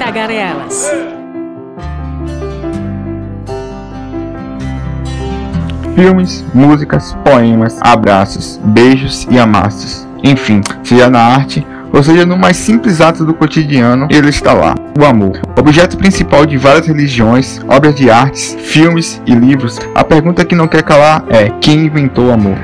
tagarelas. 0.00 0.90
Filmes, 5.94 6.42
músicas, 6.54 7.14
poemas, 7.22 7.78
abraços, 7.82 8.58
beijos 8.64 9.28
e 9.30 9.38
amassos. 9.38 10.08
Enfim, 10.24 10.62
seja 10.82 11.10
na 11.10 11.20
arte 11.20 11.66
ou 11.92 12.02
seja 12.02 12.24
no 12.24 12.38
mais 12.38 12.56
simples 12.56 13.02
ato 13.02 13.26
do 13.26 13.34
cotidiano, 13.34 14.08
ele 14.10 14.30
está 14.30 14.54
lá. 14.54 14.74
O 14.98 15.04
amor. 15.04 15.38
Objeto 15.58 15.98
principal 15.98 16.46
de 16.46 16.56
várias 16.56 16.86
religiões, 16.86 17.60
obras 17.68 17.94
de 17.94 18.10
artes, 18.10 18.56
filmes 18.58 19.20
e 19.26 19.34
livros, 19.34 19.78
a 19.94 20.02
pergunta 20.02 20.46
que 20.46 20.54
não 20.54 20.66
quer 20.66 20.82
calar 20.82 21.24
é: 21.28 21.50
quem 21.60 21.84
inventou 21.84 22.28
o 22.28 22.32
amor? 22.32 22.56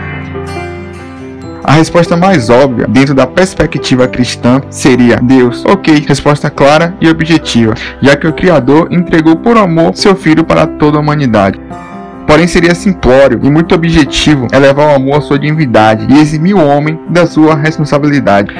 A 1.66 1.72
resposta 1.72 2.16
mais 2.16 2.48
óbvia, 2.48 2.86
dentro 2.88 3.12
da 3.12 3.26
perspectiva 3.26 4.06
cristã, 4.06 4.62
seria 4.70 5.16
Deus. 5.16 5.64
Ok, 5.66 6.04
resposta 6.06 6.48
clara 6.48 6.94
e 7.00 7.08
objetiva, 7.08 7.74
já 8.00 8.16
que 8.16 8.28
o 8.28 8.32
Criador 8.32 8.86
entregou 8.92 9.34
por 9.34 9.56
amor 9.56 9.96
seu 9.96 10.14
Filho 10.14 10.44
para 10.44 10.64
toda 10.64 10.96
a 10.96 11.00
humanidade. 11.00 11.60
Porém, 12.24 12.46
seria 12.46 12.72
simplório 12.72 13.40
e 13.42 13.50
muito 13.50 13.74
objetivo 13.74 14.46
elevar 14.52 14.92
o 14.92 14.94
amor 14.94 15.16
à 15.16 15.20
sua 15.20 15.40
divindade 15.40 16.06
e 16.08 16.20
eximir 16.20 16.54
o 16.54 16.64
homem 16.64 17.00
da 17.08 17.26
sua 17.26 17.56
responsabilidade. 17.56 18.54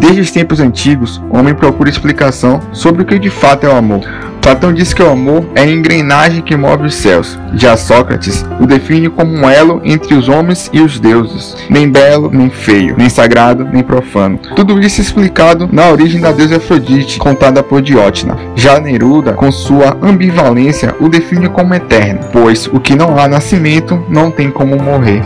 Desde 0.00 0.20
os 0.20 0.32
tempos 0.32 0.58
antigos, 0.58 1.22
o 1.30 1.38
homem 1.38 1.54
procura 1.54 1.88
explicação 1.88 2.60
sobre 2.72 3.02
o 3.02 3.06
que 3.06 3.18
de 3.18 3.30
fato 3.30 3.64
é 3.64 3.68
o 3.68 3.76
amor. 3.76 4.27
Platão 4.40 4.72
diz 4.72 4.92
que 4.92 5.02
o 5.02 5.10
amor 5.10 5.48
é 5.54 5.62
a 5.62 5.66
engrenagem 5.66 6.42
que 6.42 6.56
move 6.56 6.86
os 6.86 6.94
céus. 6.94 7.38
Já 7.54 7.76
Sócrates 7.76 8.44
o 8.60 8.66
define 8.66 9.08
como 9.08 9.32
um 9.32 9.48
elo 9.48 9.80
entre 9.84 10.14
os 10.14 10.28
homens 10.28 10.70
e 10.72 10.80
os 10.80 10.98
deuses, 10.98 11.56
nem 11.68 11.88
belo, 11.88 12.30
nem 12.32 12.48
feio, 12.50 12.94
nem 12.96 13.08
sagrado, 13.08 13.64
nem 13.64 13.82
profano. 13.82 14.38
Tudo 14.54 14.80
isso 14.80 15.00
explicado 15.00 15.68
na 15.72 15.88
origem 15.88 16.20
da 16.20 16.32
deusa 16.32 16.56
Afrodite, 16.56 17.18
contada 17.18 17.62
por 17.62 17.82
Diótina. 17.82 18.36
Já 18.54 18.80
Neruda, 18.80 19.32
com 19.32 19.50
sua 19.50 19.96
ambivalência, 20.02 20.94
o 21.00 21.08
define 21.08 21.48
como 21.48 21.74
eterno, 21.74 22.20
pois 22.32 22.66
o 22.66 22.80
que 22.80 22.94
não 22.94 23.18
há 23.18 23.28
nascimento 23.28 24.02
não 24.08 24.30
tem 24.30 24.50
como 24.50 24.76
morrer. 24.76 25.22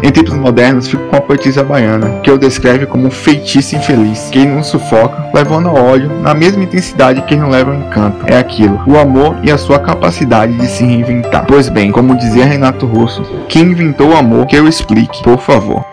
Em 0.00 0.12
tempos 0.12 0.34
modernos, 0.34 0.86
fico 0.86 1.02
com 1.08 1.16
a 1.16 1.20
poetisa 1.20 1.64
baiana, 1.64 2.20
que 2.20 2.30
eu 2.30 2.38
descreve 2.38 2.86
como 2.86 3.08
um 3.08 3.10
feitiço 3.10 3.74
infeliz, 3.74 4.28
quem 4.30 4.46
não 4.46 4.62
sufoca, 4.62 5.28
levando 5.34 5.74
óleo 5.74 6.08
na 6.20 6.32
mesma 6.34 6.62
intensidade 6.62 7.20
que 7.22 7.34
não 7.34 7.50
leva 7.50 7.72
o 7.72 7.74
encanto. 7.74 8.24
É 8.26 8.38
aquilo, 8.38 8.80
o 8.86 8.96
amor 8.96 9.36
e 9.42 9.50
a 9.50 9.58
sua 9.58 9.80
capacidade 9.80 10.52
de 10.56 10.68
se 10.68 10.84
reinventar. 10.84 11.44
Pois 11.46 11.68
bem, 11.68 11.90
como 11.90 12.16
dizia 12.16 12.44
Renato 12.44 12.86
Russo, 12.86 13.22
quem 13.48 13.72
inventou 13.72 14.10
o 14.10 14.16
amor, 14.16 14.46
que 14.46 14.56
eu 14.56 14.68
explique, 14.68 15.20
por 15.24 15.40
favor. 15.40 15.84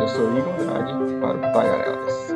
Eu 0.00 0.08
sou 0.08 0.38
Igor 0.38 0.54
Andrade 0.62 0.94
para 1.20 1.36
o 1.36 1.52
Tagarelas. 1.52 2.34